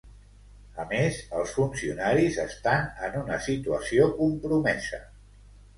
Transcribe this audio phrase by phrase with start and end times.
[0.83, 5.07] A més, els funcionaris estan en una situació compromesa.